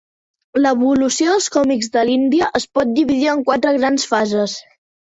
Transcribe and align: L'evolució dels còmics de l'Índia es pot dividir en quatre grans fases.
L'evolució 0.61 1.35
dels 1.35 1.49
còmics 1.57 1.93
de 1.99 2.07
l'Índia 2.11 2.51
es 2.61 2.67
pot 2.79 2.97
dividir 2.99 3.33
en 3.37 3.47
quatre 3.53 3.79
grans 3.79 4.15
fases. 4.15 4.63